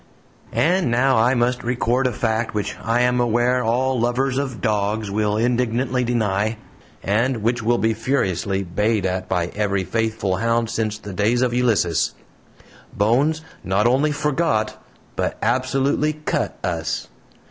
And 0.55 0.89
now 0.89 1.17
I 1.19 1.35
must 1.35 1.63
record 1.63 2.07
a 2.07 2.11
fact 2.11 2.55
which 2.55 2.75
I 2.83 3.01
am 3.01 3.19
aware 3.21 3.63
all 3.63 3.99
lovers 3.99 4.39
of 4.39 4.59
dogs 4.59 5.11
will 5.11 5.37
indignantly 5.37 6.03
deny, 6.03 6.57
and 7.03 7.43
which 7.43 7.61
will 7.61 7.77
be 7.77 7.93
furiously 7.93 8.63
bayed 8.63 9.05
at 9.05 9.29
by 9.29 9.51
every 9.55 9.83
faithful 9.83 10.37
hound 10.37 10.71
since 10.71 10.97
the 10.97 11.13
days 11.13 11.43
of 11.43 11.53
Ulysses. 11.53 12.15
Bones 12.91 13.41
not 13.63 13.85
only 13.85 14.11
FORGOT, 14.11 14.75
but 15.15 15.37
absolutely 15.43 16.13
CUT 16.13 16.57
US! 16.63 17.07